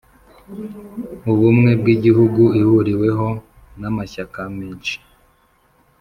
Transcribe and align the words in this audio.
ubumwe 1.31 1.71
bw'igihugu 1.79 2.43
ihuriweho 2.61 3.27
n'amashyaka 3.79 4.41
menshi, 4.57 4.95